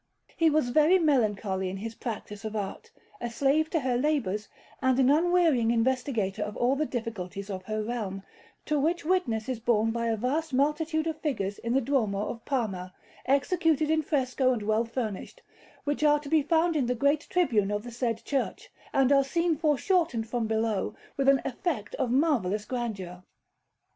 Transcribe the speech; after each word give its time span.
He 0.35 0.49
was 0.49 0.69
very 0.71 0.97
melancholy 0.97 1.69
in 1.69 1.77
his 1.77 1.93
practice 1.93 2.43
of 2.43 2.55
art, 2.55 2.89
a 3.21 3.29
slave 3.29 3.69
to 3.69 3.81
her 3.81 3.99
labours, 3.99 4.47
and 4.81 4.97
an 4.97 5.11
unwearying 5.11 5.69
investigator 5.69 6.41
of 6.41 6.57
all 6.57 6.75
the 6.75 6.87
difficulties 6.87 7.51
of 7.51 7.65
her 7.65 7.83
realm; 7.83 8.23
to 8.65 8.79
which 8.79 9.05
witness 9.05 9.47
is 9.47 9.59
borne 9.59 9.91
by 9.91 10.07
a 10.07 10.17
vast 10.17 10.53
multitude 10.55 11.05
of 11.05 11.21
figures 11.21 11.59
in 11.59 11.73
the 11.75 11.81
Duomo 11.81 12.27
of 12.29 12.43
Parma, 12.45 12.95
executed 13.27 13.91
in 13.91 14.01
fresco 14.01 14.51
and 14.51 14.63
well 14.63 14.85
finished, 14.85 15.43
which 15.83 16.03
are 16.03 16.17
to 16.17 16.29
be 16.29 16.41
found 16.41 16.75
in 16.75 16.87
the 16.87 16.95
great 16.95 17.27
tribune 17.29 17.69
of 17.69 17.83
the 17.83 17.91
said 17.91 18.25
church, 18.25 18.71
and 18.91 19.11
are 19.11 19.23
seen 19.23 19.55
foreshortened 19.55 20.27
from 20.27 20.47
below 20.47 20.95
with 21.15 21.29
an 21.29 21.43
effect 21.45 21.93
of 21.99 22.09
marvellous 22.09 22.65
grandeur. 22.65 23.21